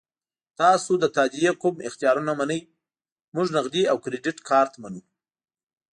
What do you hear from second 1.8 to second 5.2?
اختیارونه منئ؟ موږ نغدي او کریډیټ کارت منو.